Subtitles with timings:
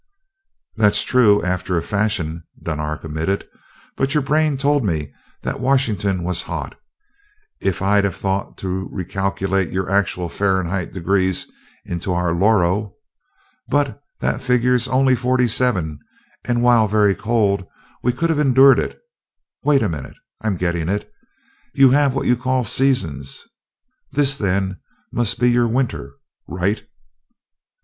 [0.77, 3.47] "That's true, after a fashion," Dunark admitted,
[3.95, 6.73] "but your brain told me that Washington was hot.
[7.59, 11.45] If I'd have thought to recalculate your actual Fahrenheit degrees
[11.85, 12.95] into our loro...
[13.69, 15.99] but that figures only forty seven
[16.43, 17.63] and, while very cold,
[18.01, 18.99] we could have endured it
[19.63, 21.13] wait a minute, I'm getting it.
[21.75, 23.45] You have what you call 'seasons.'
[24.09, 24.79] This, then,
[25.11, 26.13] must be your 'winter.'
[26.47, 26.87] Right?"